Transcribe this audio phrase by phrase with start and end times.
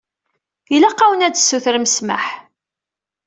[0.75, 2.25] Ilaq-awen ad tsutrem ssmaḥ.